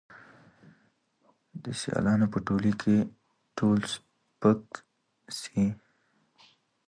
د 1.63 1.65
سیالانو 1.81 2.25
په 2.33 2.39
ټولۍ 2.45 2.73
کي 2.81 2.95
یې 3.01 3.07
تول 3.57 3.79
سپک 3.93 4.63
سي 5.39 5.61